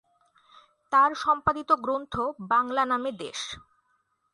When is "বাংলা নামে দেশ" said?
2.49-3.39